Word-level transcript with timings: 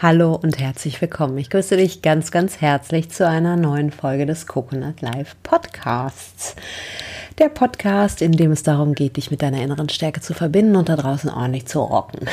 Hallo 0.00 0.38
und 0.40 0.60
herzlich 0.60 1.00
willkommen. 1.00 1.38
Ich 1.38 1.50
grüße 1.50 1.76
dich 1.76 2.02
ganz, 2.02 2.30
ganz 2.30 2.60
herzlich 2.60 3.10
zu 3.10 3.26
einer 3.26 3.56
neuen 3.56 3.90
Folge 3.90 4.26
des 4.26 4.46
Coconut 4.46 5.00
Live 5.00 5.34
Podcasts. 5.42 6.54
Der 7.38 7.48
Podcast, 7.48 8.22
in 8.22 8.30
dem 8.30 8.52
es 8.52 8.62
darum 8.62 8.94
geht, 8.94 9.16
dich 9.16 9.32
mit 9.32 9.42
deiner 9.42 9.60
inneren 9.60 9.88
Stärke 9.88 10.20
zu 10.20 10.34
verbinden 10.34 10.76
und 10.76 10.88
da 10.88 10.94
draußen 10.94 11.28
ordentlich 11.28 11.66
zu 11.66 11.80
rocken. 11.80 12.28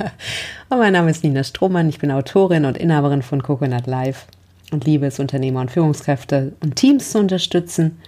und 0.70 0.78
mein 0.78 0.92
Name 0.92 1.12
ist 1.12 1.22
Nina 1.22 1.44
Strohmann, 1.44 1.88
ich 1.88 2.00
bin 2.00 2.10
Autorin 2.10 2.64
und 2.64 2.76
Inhaberin 2.76 3.22
von 3.22 3.44
Coconut 3.44 3.86
Live 3.86 4.26
und 4.72 4.84
liebe 4.84 5.06
es, 5.06 5.20
Unternehmer 5.20 5.60
und 5.60 5.70
Führungskräfte 5.70 6.54
und 6.64 6.74
Teams 6.74 7.12
zu 7.12 7.20
unterstützen, 7.20 8.00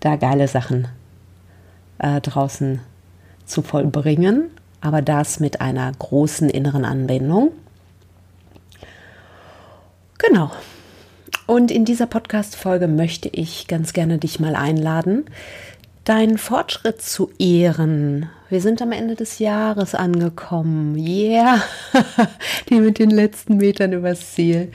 da 0.00 0.16
geile 0.16 0.48
Sachen 0.48 0.88
äh, 1.98 2.22
draußen 2.22 2.80
zu 3.44 3.60
vollbringen, 3.60 4.44
aber 4.80 5.02
das 5.02 5.38
mit 5.38 5.60
einer 5.60 5.92
großen 5.92 6.48
inneren 6.48 6.86
Anbindung 6.86 7.52
Genau. 10.26 10.50
Und 11.46 11.70
in 11.70 11.84
dieser 11.84 12.06
Podcast-Folge 12.06 12.86
möchte 12.86 13.28
ich 13.28 13.66
ganz 13.66 13.92
gerne 13.92 14.18
dich 14.18 14.38
mal 14.40 14.54
einladen, 14.54 15.24
deinen 16.04 16.38
Fortschritt 16.38 17.02
zu 17.02 17.30
ehren. 17.38 18.28
Wir 18.48 18.60
sind 18.60 18.80
am 18.82 18.92
Ende 18.92 19.14
des 19.14 19.38
Jahres 19.38 19.94
angekommen. 19.94 20.96
Yeah! 20.96 21.62
Die 22.68 22.80
mit 22.80 22.98
den 22.98 23.10
letzten 23.10 23.56
Metern 23.56 23.92
übers 23.92 24.34
Ziel. 24.34 24.70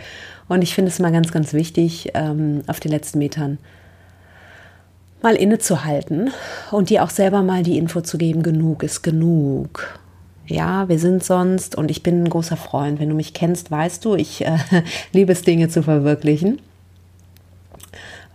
Und 0.47 0.61
ich 0.61 0.75
finde 0.75 0.91
es 0.91 0.99
mal 0.99 1.11
ganz, 1.11 1.31
ganz 1.31 1.53
wichtig, 1.53 2.11
ähm, 2.13 2.61
auf 2.67 2.79
den 2.79 2.91
letzten 2.91 3.19
Metern 3.19 3.57
mal 5.21 5.35
innezuhalten 5.35 6.31
und 6.71 6.89
dir 6.89 7.03
auch 7.03 7.09
selber 7.09 7.41
mal 7.41 7.63
die 7.63 7.77
Info 7.77 8.01
zu 8.01 8.17
geben, 8.17 8.43
genug 8.43 8.83
ist 8.83 9.01
genug. 9.01 9.99
Ja, 10.47 10.87
wir 10.87 10.97
sind 10.97 11.23
sonst, 11.23 11.75
und 11.75 11.91
ich 11.91 12.03
bin 12.03 12.23
ein 12.23 12.29
großer 12.29 12.55
Freund, 12.55 12.99
wenn 12.99 13.09
du 13.09 13.15
mich 13.15 13.33
kennst, 13.33 13.69
weißt 13.69 14.03
du, 14.05 14.15
ich 14.15 14.45
äh, 14.45 14.57
liebe 15.11 15.33
es, 15.33 15.41
Dinge 15.41 15.67
zu 15.69 15.83
verwirklichen. 15.83 16.59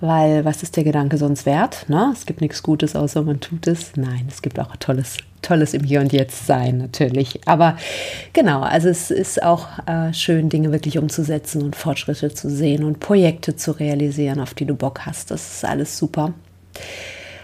Weil 0.01 0.45
was 0.45 0.65
ist 0.65 0.77
der 0.77 0.83
Gedanke 0.83 1.17
sonst 1.17 1.47
wert? 1.47 1.89
Ne? 1.89 2.11
Es 2.13 2.27
gibt 2.27 2.41
nichts 2.41 2.63
Gutes, 2.63 2.97
außer 2.97 3.23
man 3.23 3.39
tut 3.39 3.69
es. 3.69 3.93
Nein, 3.97 4.27
es 4.29 4.43
gibt 4.43 4.59
auch 4.59 4.75
Tolles, 4.77 5.17
Tolles 5.43 5.75
im 5.75 5.85
Hier 5.85 6.01
und 6.01 6.13
Jetzt 6.13 6.47
sein, 6.47 6.79
natürlich. 6.79 7.41
Aber 7.47 7.77
genau, 8.33 8.63
also 8.63 8.89
es 8.89 9.13
ist 9.13 9.43
auch 9.45 9.69
äh, 9.87 10.13
schön, 10.13 10.49
Dinge 10.49 10.73
wirklich 10.73 10.99
umzusetzen 10.99 11.63
und 11.63 11.77
Fortschritte 11.77 12.35
zu 12.35 12.51
sehen 12.51 12.83
und 12.83 12.99
Projekte 12.99 13.55
zu 13.55 13.71
realisieren, 13.71 14.41
auf 14.41 14.55
die 14.55 14.67
du 14.67 14.75
Bock 14.75 15.07
hast. 15.07 15.31
Das 15.31 15.55
ist 15.55 15.65
alles 15.65 15.97
super. 15.97 16.35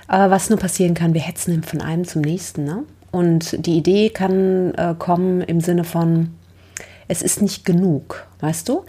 Aber 0.08 0.32
was 0.32 0.50
nur 0.50 0.58
passieren 0.58 0.94
kann, 0.94 1.14
wir 1.14 1.20
hetzen 1.20 1.62
von 1.62 1.80
einem 1.80 2.06
zum 2.06 2.22
nächsten. 2.22 2.64
Ne? 2.64 2.82
Und 3.11 3.67
die 3.67 3.77
Idee 3.77 4.11
kann 4.11 4.75
äh, 4.75 4.95
kommen 4.98 5.41
im 5.41 5.61
Sinne 5.61 5.84
von, 5.84 6.34
es 7.09 7.23
ist 7.23 7.41
nicht 7.41 7.65
genug, 7.65 8.27
weißt 8.41 8.69
du? 8.69 8.84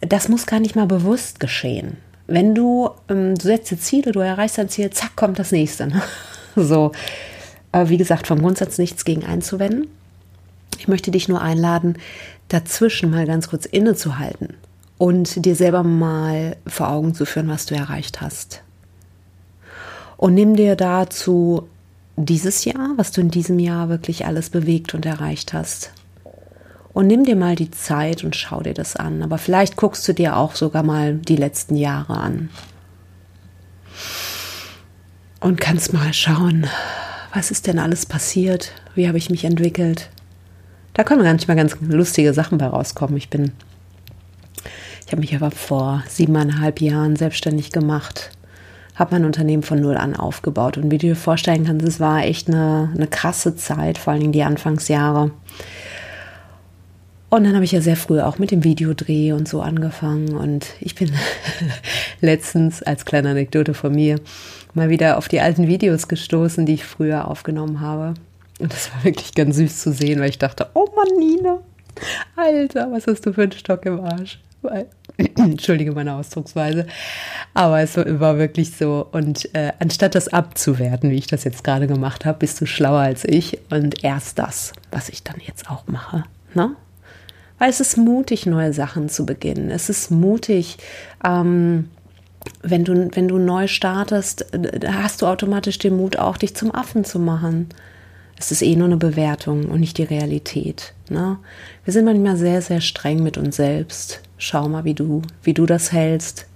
Das 0.00 0.28
muss 0.28 0.46
gar 0.46 0.60
nicht 0.60 0.76
mal 0.76 0.86
bewusst 0.86 1.40
geschehen. 1.40 1.96
Wenn 2.26 2.54
du, 2.54 2.90
ähm, 3.08 3.34
du 3.34 3.42
setzt 3.42 3.70
dir 3.70 3.78
Ziele, 3.78 4.12
du 4.12 4.20
erreichst 4.20 4.58
dein 4.58 4.68
Ziel, 4.68 4.90
zack, 4.90 5.16
kommt 5.16 5.38
das 5.38 5.52
nächste. 5.52 5.86
Ne? 5.86 6.02
So, 6.58 6.92
äh, 7.72 7.90
wie 7.90 7.98
gesagt, 7.98 8.26
vom 8.26 8.40
Grundsatz 8.40 8.78
nichts 8.78 9.04
gegen 9.04 9.26
einzuwenden. 9.26 9.88
Ich 10.78 10.88
möchte 10.88 11.10
dich 11.10 11.28
nur 11.28 11.42
einladen, 11.42 11.98
dazwischen 12.48 13.10
mal 13.10 13.26
ganz 13.26 13.50
kurz 13.50 13.66
innezuhalten 13.66 14.54
und 14.96 15.44
dir 15.44 15.54
selber 15.54 15.82
mal 15.82 16.56
vor 16.66 16.88
Augen 16.88 17.12
zu 17.12 17.26
führen, 17.26 17.48
was 17.48 17.66
du 17.66 17.74
erreicht 17.74 18.22
hast. 18.22 18.62
Und 20.16 20.32
nimm 20.32 20.56
dir 20.56 20.76
dazu 20.76 21.68
dieses 22.16 22.64
Jahr, 22.64 22.94
was 22.96 23.12
du 23.12 23.20
in 23.20 23.30
diesem 23.30 23.58
Jahr 23.58 23.88
wirklich 23.88 24.26
alles 24.26 24.50
bewegt 24.50 24.94
und 24.94 25.06
erreicht 25.06 25.52
hast. 25.52 25.92
Und 26.92 27.06
nimm 27.06 27.24
dir 27.24 27.36
mal 27.36 27.56
die 27.56 27.70
Zeit 27.70 28.24
und 28.24 28.34
schau 28.34 28.62
dir 28.62 28.72
das 28.72 28.96
an. 28.96 29.22
Aber 29.22 29.36
vielleicht 29.36 29.76
guckst 29.76 30.08
du 30.08 30.14
dir 30.14 30.36
auch 30.36 30.54
sogar 30.54 30.82
mal 30.82 31.14
die 31.14 31.36
letzten 31.36 31.76
Jahre 31.76 32.14
an. 32.16 32.48
Und 35.40 35.60
kannst 35.60 35.92
mal 35.92 36.14
schauen, 36.14 36.66
was 37.34 37.50
ist 37.50 37.66
denn 37.66 37.78
alles 37.78 38.06
passiert? 38.06 38.72
Wie 38.94 39.06
habe 39.08 39.18
ich 39.18 39.28
mich 39.28 39.44
entwickelt? 39.44 40.08
Da 40.94 41.04
können 41.04 41.22
manchmal 41.22 41.58
ganz 41.58 41.76
lustige 41.82 42.32
Sachen 42.32 42.56
bei 42.56 42.66
rauskommen. 42.66 43.18
Ich 43.18 43.28
bin, 43.28 43.52
ich 45.04 45.12
habe 45.12 45.20
mich 45.20 45.34
aber 45.36 45.50
vor 45.50 46.02
siebeneinhalb 46.08 46.80
Jahren 46.80 47.14
selbstständig 47.16 47.72
gemacht 47.72 48.30
habe 48.96 49.14
mein 49.14 49.24
Unternehmen 49.24 49.62
von 49.62 49.80
null 49.80 49.96
an 49.96 50.16
aufgebaut. 50.16 50.78
Und 50.78 50.90
wie 50.90 50.98
du 50.98 51.06
dir 51.06 51.16
vorstellen 51.16 51.66
kannst, 51.66 51.86
es 51.86 52.00
war 52.00 52.24
echt 52.24 52.48
eine, 52.48 52.90
eine 52.94 53.06
krasse 53.06 53.54
Zeit, 53.54 53.98
vor 53.98 54.14
allem 54.14 54.32
die 54.32 54.42
Anfangsjahre. 54.42 55.30
Und 57.28 57.44
dann 57.44 57.54
habe 57.54 57.64
ich 57.64 57.72
ja 57.72 57.80
sehr 57.80 57.96
früh 57.96 58.20
auch 58.20 58.38
mit 58.38 58.50
dem 58.50 58.64
Videodreh 58.64 59.32
und 59.32 59.46
so 59.46 59.60
angefangen. 59.60 60.34
Und 60.34 60.66
ich 60.80 60.94
bin 60.94 61.12
letztens 62.20 62.82
als 62.82 63.04
kleine 63.04 63.30
Anekdote 63.30 63.74
von 63.74 63.94
mir 63.94 64.18
mal 64.74 64.88
wieder 64.88 65.18
auf 65.18 65.28
die 65.28 65.40
alten 65.40 65.68
Videos 65.68 66.08
gestoßen, 66.08 66.64
die 66.64 66.74
ich 66.74 66.84
früher 66.84 67.28
aufgenommen 67.28 67.80
habe. 67.80 68.14
Und 68.58 68.72
das 68.72 68.90
war 68.92 69.04
wirklich 69.04 69.34
ganz 69.34 69.56
süß 69.56 69.80
zu 69.80 69.92
sehen, 69.92 70.20
weil 70.20 70.30
ich 70.30 70.38
dachte, 70.38 70.68
oh 70.74 70.86
Mann, 70.96 71.18
Nina, 71.18 71.58
Alter, 72.36 72.90
was 72.90 73.06
hast 73.06 73.26
du 73.26 73.32
für 73.32 73.42
einen 73.42 73.52
Stock 73.52 73.84
im 73.84 74.00
Arsch? 74.00 74.38
Entschuldige 75.36 75.92
meine 75.92 76.14
Ausdrucksweise, 76.14 76.86
aber 77.54 77.80
es 77.80 77.96
war 77.96 78.38
wirklich 78.38 78.76
so. 78.76 79.06
Und 79.12 79.54
äh, 79.54 79.72
anstatt 79.78 80.14
das 80.14 80.28
abzuwerten, 80.28 81.10
wie 81.10 81.16
ich 81.16 81.26
das 81.26 81.44
jetzt 81.44 81.64
gerade 81.64 81.86
gemacht 81.86 82.24
habe, 82.24 82.38
bist 82.38 82.60
du 82.60 82.66
schlauer 82.66 83.00
als 83.00 83.24
ich 83.24 83.58
und 83.70 84.04
erst 84.04 84.38
das, 84.38 84.72
was 84.90 85.08
ich 85.08 85.22
dann 85.22 85.36
jetzt 85.44 85.70
auch 85.70 85.86
mache. 85.86 86.24
Ne? 86.54 86.76
Weil 87.58 87.70
es 87.70 87.80
ist 87.80 87.96
mutig, 87.96 88.46
neue 88.46 88.72
Sachen 88.72 89.08
zu 89.08 89.24
beginnen. 89.24 89.70
Es 89.70 89.88
ist 89.88 90.10
mutig, 90.10 90.76
ähm, 91.24 91.88
wenn 92.62 92.84
du, 92.84 93.10
wenn 93.14 93.28
du 93.28 93.38
neu 93.38 93.66
startest, 93.66 94.46
hast 94.86 95.22
du 95.22 95.26
automatisch 95.26 95.78
den 95.78 95.96
Mut, 95.96 96.18
auch 96.18 96.36
dich 96.36 96.54
zum 96.54 96.74
Affen 96.74 97.04
zu 97.04 97.18
machen. 97.18 97.68
Es 98.38 98.52
ist 98.52 98.62
eh 98.62 98.76
nur 98.76 98.86
eine 98.86 98.98
Bewertung 98.98 99.66
und 99.66 99.80
nicht 99.80 99.98
die 99.98 100.04
Realität. 100.04 100.92
Ne? 101.08 101.38
Wir 101.84 101.92
sind 101.92 102.04
manchmal 102.04 102.36
sehr, 102.36 102.60
sehr 102.60 102.82
streng 102.82 103.22
mit 103.22 103.38
uns 103.38 103.56
selbst. 103.56 104.20
Schau 104.38 104.68
mal, 104.68 104.84
wie 104.84 104.94
du, 104.94 105.22
wie 105.42 105.54
du 105.54 105.66
das 105.66 105.92
hältst. 105.92 106.46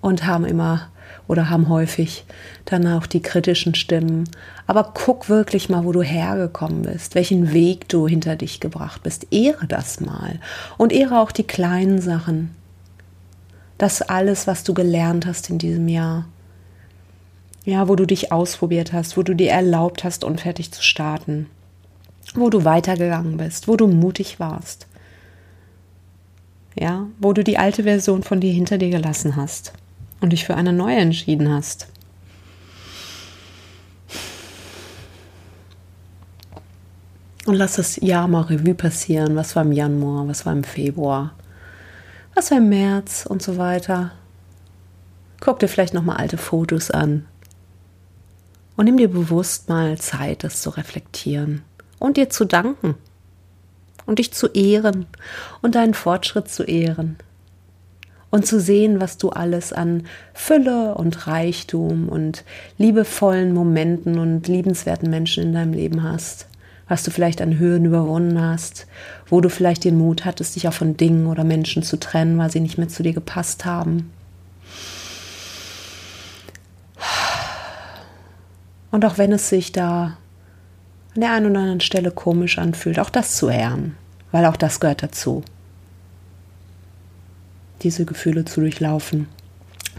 Und 0.00 0.26
haben 0.26 0.44
immer 0.44 0.88
oder 1.26 1.50
haben 1.50 1.68
häufig 1.68 2.24
dann 2.64 2.86
auch 2.86 3.06
die 3.06 3.20
kritischen 3.20 3.74
Stimmen. 3.74 4.24
Aber 4.66 4.92
guck 4.94 5.28
wirklich 5.28 5.68
mal, 5.68 5.84
wo 5.84 5.92
du 5.92 6.02
hergekommen 6.02 6.82
bist, 6.82 7.14
welchen 7.14 7.52
Weg 7.52 7.88
du 7.88 8.06
hinter 8.06 8.36
dich 8.36 8.60
gebracht 8.60 9.02
bist. 9.02 9.26
Ehre 9.32 9.66
das 9.66 10.00
mal 10.00 10.40
und 10.76 10.92
ehre 10.92 11.18
auch 11.20 11.32
die 11.32 11.46
kleinen 11.46 12.00
Sachen. 12.00 12.54
Das 13.76 14.02
alles, 14.02 14.46
was 14.46 14.64
du 14.64 14.72
gelernt 14.72 15.26
hast 15.26 15.50
in 15.50 15.58
diesem 15.58 15.88
Jahr. 15.88 16.26
Ja, 17.64 17.88
wo 17.88 17.96
du 17.96 18.06
dich 18.06 18.32
ausprobiert 18.32 18.92
hast, 18.92 19.16
wo 19.16 19.22
du 19.22 19.34
dir 19.34 19.50
erlaubt 19.50 20.04
hast, 20.04 20.24
unfertig 20.24 20.72
zu 20.72 20.82
starten 20.82 21.48
wo 22.34 22.50
du 22.50 22.64
weitergegangen 22.64 23.36
bist, 23.36 23.68
wo 23.68 23.76
du 23.76 23.86
mutig 23.86 24.40
warst. 24.40 24.86
Ja, 26.74 27.06
wo 27.18 27.32
du 27.32 27.42
die 27.42 27.58
alte 27.58 27.84
Version 27.84 28.22
von 28.22 28.40
dir 28.40 28.52
hinter 28.52 28.78
dir 28.78 28.90
gelassen 28.90 29.36
hast 29.36 29.72
und 30.20 30.32
dich 30.32 30.44
für 30.44 30.54
eine 30.54 30.72
neue 30.72 30.96
entschieden 30.96 31.50
hast. 31.52 31.88
Und 37.46 37.54
lass 37.54 37.76
das 37.76 37.96
Jahr 37.96 38.28
mal 38.28 38.42
Revue 38.42 38.74
passieren. 38.74 39.34
Was 39.34 39.56
war 39.56 39.62
im 39.62 39.72
Januar, 39.72 40.28
was 40.28 40.44
war 40.44 40.52
im 40.52 40.64
Februar, 40.64 41.34
was 42.34 42.50
war 42.50 42.58
im 42.58 42.68
März 42.68 43.24
und 43.26 43.42
so 43.42 43.56
weiter. 43.56 44.12
Guck 45.40 45.58
dir 45.58 45.68
vielleicht 45.68 45.94
nochmal 45.94 46.18
alte 46.18 46.36
Fotos 46.36 46.90
an. 46.90 47.24
Und 48.76 48.84
nimm 48.84 48.98
dir 48.98 49.08
bewusst 49.08 49.68
mal 49.68 49.98
Zeit, 49.98 50.44
das 50.44 50.60
zu 50.60 50.70
reflektieren 50.70 51.62
und 51.98 52.16
dir 52.16 52.30
zu 52.30 52.44
danken 52.44 52.94
und 54.06 54.18
dich 54.18 54.32
zu 54.32 54.48
ehren 54.48 55.06
und 55.62 55.74
deinen 55.74 55.94
Fortschritt 55.94 56.48
zu 56.48 56.64
ehren 56.64 57.16
und 58.30 58.46
zu 58.46 58.60
sehen, 58.60 59.00
was 59.00 59.18
du 59.18 59.30
alles 59.30 59.72
an 59.72 60.04
Fülle 60.34 60.94
und 60.94 61.26
Reichtum 61.26 62.08
und 62.08 62.44
liebevollen 62.76 63.54
Momenten 63.54 64.18
und 64.18 64.48
liebenswerten 64.48 65.08
Menschen 65.10 65.44
in 65.44 65.52
deinem 65.54 65.72
Leben 65.72 66.02
hast, 66.02 66.46
was 66.88 67.02
du 67.02 67.10
vielleicht 67.10 67.40
an 67.40 67.58
Höhen 67.58 67.84
überwunden 67.84 68.40
hast, 68.40 68.86
wo 69.26 69.40
du 69.40 69.48
vielleicht 69.50 69.84
den 69.84 69.98
Mut 69.98 70.24
hattest, 70.24 70.56
dich 70.56 70.68
auch 70.68 70.72
von 70.72 70.96
Dingen 70.96 71.26
oder 71.26 71.44
Menschen 71.44 71.82
zu 71.82 71.98
trennen, 71.98 72.38
weil 72.38 72.50
sie 72.50 72.60
nicht 72.60 72.78
mehr 72.78 72.88
zu 72.88 73.02
dir 73.02 73.12
gepasst 73.12 73.64
haben. 73.64 74.10
Und 78.90 79.04
auch 79.04 79.18
wenn 79.18 79.32
es 79.32 79.48
sich 79.48 79.72
da 79.72 80.16
an 81.14 81.20
der 81.20 81.32
einen 81.32 81.50
oder 81.50 81.60
anderen 81.60 81.80
Stelle 81.80 82.10
komisch 82.10 82.58
anfühlt, 82.58 82.98
auch 82.98 83.10
das 83.10 83.36
zu 83.36 83.48
ehren, 83.48 83.96
weil 84.32 84.44
auch 84.44 84.56
das 84.56 84.80
gehört 84.80 85.02
dazu. 85.02 85.42
Diese 87.82 88.04
Gefühle 88.04 88.44
zu 88.44 88.60
durchlaufen, 88.60 89.28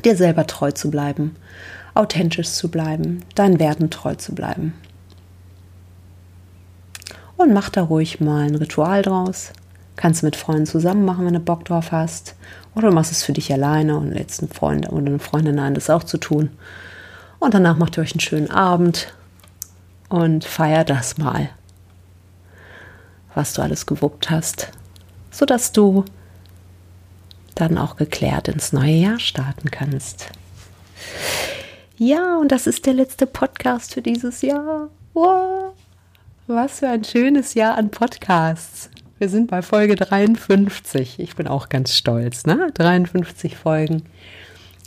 dir 0.05 0.15
selber 0.15 0.47
treu 0.47 0.71
zu 0.71 0.91
bleiben, 0.91 1.35
authentisch 1.93 2.49
zu 2.49 2.69
bleiben, 2.69 3.23
deinen 3.35 3.59
Werten 3.59 3.89
treu 3.89 4.15
zu 4.15 4.35
bleiben. 4.35 4.73
und 7.39 7.53
mach 7.53 7.69
da 7.69 7.83
ruhig 7.83 8.19
mal 8.19 8.45
ein 8.45 8.55
Ritual 8.55 9.01
draus. 9.01 9.53
Kannst 9.95 10.21
du 10.21 10.25
mit 10.25 10.35
Freunden 10.35 10.65
zusammen 10.65 11.05
machen, 11.05 11.25
wenn 11.25 11.33
du 11.33 11.39
Bock 11.39 11.63
drauf 11.65 11.91
hast. 11.91 12.35
Oder 12.75 12.89
du 12.89 12.93
machst 12.93 13.11
es 13.11 13.23
für 13.23 13.33
dich 13.33 13.51
alleine 13.51 13.97
und 13.97 14.11
lädst 14.11 14.41
einen 14.41 14.51
Freund 14.51 14.91
oder 14.91 15.07
eine 15.07 15.19
Freundin 15.19 15.57
ein, 15.57 15.73
das 15.73 15.89
auch 15.89 16.03
zu 16.03 16.17
tun. 16.17 16.49
Und 17.39 17.53
danach 17.53 17.77
macht 17.77 17.97
ihr 17.97 18.01
euch 18.01 18.11
einen 18.11 18.19
schönen 18.19 18.51
Abend 18.51 19.13
und 20.09 20.43
feiert 20.43 20.89
das 20.89 21.17
mal, 21.17 21.49
was 23.35 23.53
du 23.53 23.61
alles 23.61 23.85
gewuppt 23.85 24.29
hast, 24.29 24.71
sodass 25.31 25.71
du 25.71 26.03
dann 27.55 27.77
auch 27.77 27.95
geklärt 27.95 28.47
ins 28.47 28.73
neue 28.73 28.95
Jahr 28.95 29.19
starten 29.19 29.69
kannst. 29.71 30.29
Ja, 31.97 32.37
und 32.37 32.51
das 32.51 32.67
ist 32.67 32.85
der 32.85 32.93
letzte 32.93 33.27
Podcast 33.27 33.93
für 33.93 34.01
dieses 34.01 34.41
Jahr. 34.41 34.89
Wow. 35.13 35.73
Was 36.47 36.79
für 36.79 36.87
ein 36.87 37.03
schönes 37.03 37.53
Jahr 37.53 37.77
an 37.77 37.91
Podcasts. 37.91 38.89
Wir 39.19 39.27
sind 39.27 39.51
bei 39.51 39.61
Folge 39.61 39.95
53. 39.95 41.19
Ich 41.19 41.35
bin 41.35 41.47
auch 41.47 41.67
ganz 41.67 41.93
stolz, 41.93 42.45
ne? 42.45 42.71
53 42.73 43.57
Folgen. 43.57 44.03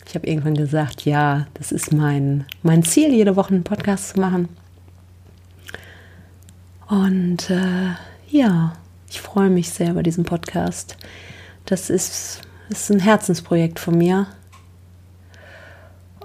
Ich 0.07 0.15
habe 0.15 0.27
irgendwann 0.27 0.55
gesagt, 0.55 1.05
ja, 1.05 1.47
das 1.55 1.71
ist 1.71 1.93
mein, 1.93 2.47
mein 2.63 2.83
Ziel, 2.83 3.13
jede 3.13 3.37
Woche 3.37 3.51
einen 3.51 3.65
Podcast 3.65 4.15
zu 4.15 4.21
machen. 4.21 4.49
Und 6.93 7.49
äh, 7.49 7.95
ja, 8.29 8.75
ich 9.09 9.23
freue 9.23 9.49
mich 9.49 9.71
sehr 9.71 9.93
über 9.93 10.03
diesen 10.03 10.25
Podcast. 10.25 10.99
Das 11.65 11.89
ist, 11.89 12.43
ist 12.69 12.91
ein 12.91 13.01
Herzensprojekt 13.01 13.81
von 13.81 13.97
mir. 13.97 14.27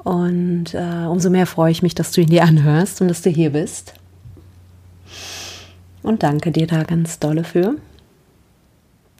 Und 0.03 0.73
äh, 0.73 1.05
umso 1.07 1.29
mehr 1.29 1.45
freue 1.45 1.71
ich 1.71 1.83
mich, 1.83 1.95
dass 1.95 2.11
du 2.11 2.19
ihn 2.19 2.29
dir 2.29 2.43
anhörst 2.43 2.99
und 2.99 3.07
dass 3.07 3.21
du 3.21 3.29
hier 3.29 3.51
bist. 3.51 3.93
Und 6.03 6.23
danke 6.23 6.51
dir 6.51 6.67
da 6.67 6.83
ganz 6.83 7.17
dolle 7.19 7.45
für. 7.45 7.75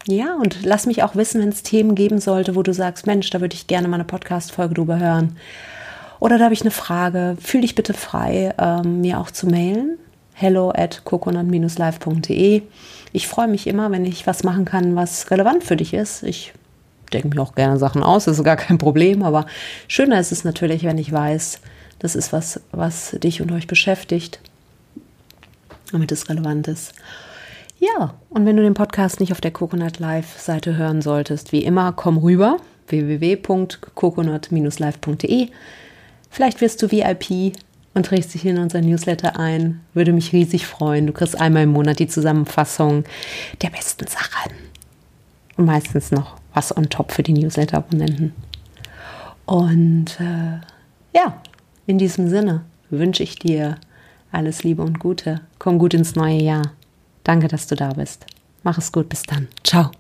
Ja, 0.05 0.35
und 0.35 0.65
lass 0.65 0.85
mich 0.85 1.01
auch 1.01 1.15
wissen, 1.15 1.39
wenn 1.39 1.47
es 1.49 1.63
Themen 1.63 1.95
geben 1.95 2.19
sollte, 2.19 2.57
wo 2.57 2.61
du 2.61 2.73
sagst, 2.73 3.07
Mensch, 3.07 3.29
da 3.29 3.39
würde 3.39 3.55
ich 3.55 3.67
gerne 3.67 3.87
mal 3.87 3.95
eine 3.95 4.03
Podcast-Folge 4.03 4.73
drüber 4.73 4.99
hören. 4.99 5.37
Oder 6.19 6.39
da 6.39 6.43
habe 6.43 6.53
ich 6.53 6.61
eine 6.61 6.71
Frage. 6.71 7.37
Fühl 7.39 7.61
dich 7.61 7.75
bitte 7.75 7.93
frei, 7.93 8.53
ähm, 8.59 8.99
mir 8.99 9.21
auch 9.21 9.31
zu 9.31 9.47
mailen. 9.47 9.97
Hello 10.39 10.69
at 10.69 11.03
coconut-live.de. 11.03 12.61
Ich 13.11 13.27
freue 13.27 13.47
mich 13.47 13.65
immer, 13.65 13.89
wenn 13.89 14.05
ich 14.05 14.27
was 14.27 14.43
machen 14.43 14.65
kann, 14.65 14.95
was 14.95 15.31
relevant 15.31 15.63
für 15.63 15.75
dich 15.75 15.95
ist. 15.95 16.21
Ich 16.21 16.53
denke 17.11 17.29
mir 17.29 17.41
auch 17.41 17.55
gerne 17.55 17.79
Sachen 17.79 18.03
aus, 18.03 18.25
das 18.25 18.37
ist 18.37 18.43
gar 18.43 18.55
kein 18.55 18.77
Problem. 18.77 19.23
Aber 19.23 19.47
schöner 19.87 20.19
ist 20.19 20.31
es 20.31 20.43
natürlich, 20.43 20.83
wenn 20.83 20.99
ich 20.99 21.11
weiß, 21.11 21.59
das 21.97 22.15
ist 22.15 22.33
was, 22.33 22.61
was 22.71 23.17
dich 23.23 23.41
und 23.41 23.51
euch 23.51 23.65
beschäftigt, 23.65 24.39
damit 25.91 26.11
es 26.11 26.29
relevant 26.29 26.67
ist. 26.67 26.93
Ja, 27.79 28.13
und 28.29 28.45
wenn 28.45 28.57
du 28.57 28.63
den 28.63 28.75
Podcast 28.75 29.19
nicht 29.19 29.31
auf 29.31 29.41
der 29.41 29.49
Coconut 29.49 29.97
Live 29.97 30.37
Seite 30.37 30.77
hören 30.77 31.01
solltest, 31.01 31.51
wie 31.51 31.63
immer, 31.63 31.93
komm 31.93 32.19
rüber 32.19 32.57
www.coconut-live.de. 32.89 35.49
Vielleicht 36.29 36.61
wirst 36.61 36.83
du 36.83 36.91
VIP 36.91 37.55
und 37.97 38.05
trägst 38.05 38.33
dich 38.33 38.45
in 38.45 38.59
unser 38.59 38.81
Newsletter 38.81 39.37
ein. 39.37 39.81
Würde 39.93 40.13
mich 40.13 40.31
riesig 40.31 40.65
freuen. 40.65 41.07
Du 41.07 41.13
kriegst 41.13 41.39
einmal 41.39 41.63
im 41.63 41.71
Monat 41.71 41.99
die 41.99 42.07
Zusammenfassung 42.07 43.03
der 43.61 43.69
besten 43.69 44.07
Sachen. 44.07 44.53
Und 45.57 45.65
meistens 45.65 46.11
noch 46.11 46.37
was 46.53 46.75
on 46.75 46.89
top 46.89 47.11
für 47.11 47.23
die 47.23 47.33
Newsletter-Abonnenten. 47.33 48.33
Und 49.45 50.19
äh, 50.19 50.59
ja, 51.13 51.41
in 51.85 51.97
diesem 51.97 52.29
Sinne 52.29 52.63
wünsche 52.89 53.23
ich 53.23 53.37
dir 53.37 53.77
alles 54.31 54.63
Liebe 54.63 54.83
und 54.83 54.99
Gute. 54.99 55.41
Komm 55.59 55.79
gut 55.79 55.93
ins 55.93 56.15
neue 56.15 56.41
Jahr. 56.41 56.73
Danke, 57.23 57.47
dass 57.47 57.67
du 57.67 57.75
da 57.75 57.93
bist. 57.93 58.25
Mach 58.63 58.77
es 58.77 58.91
gut, 58.91 59.09
bis 59.09 59.23
dann. 59.23 59.47
Ciao. 59.63 59.91